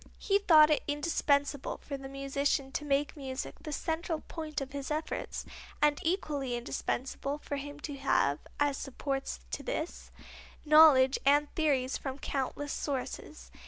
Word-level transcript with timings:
He 0.17 0.39
thought 0.39 0.71
it 0.71 0.81
indispensable 0.87 1.77
for 1.77 1.95
the 1.95 2.09
musician 2.09 2.71
to 2.71 2.83
make 2.83 3.15
music 3.15 3.53
the 3.61 3.71
central 3.71 4.21
point 4.21 4.59
of 4.59 4.71
his 4.71 4.89
efforts 4.89 5.45
and 5.79 5.99
equally 6.01 6.55
indispensable 6.57 7.37
for 7.37 7.57
him 7.57 7.79
to 7.81 7.95
have, 7.97 8.39
as 8.59 8.77
supports 8.77 9.41
to 9.51 9.61
this, 9.61 10.09
knowledge 10.65 11.19
and 11.23 11.53
theories 11.53 11.99
from 11.99 12.17
countless 12.17 12.73
sources. 12.73 13.51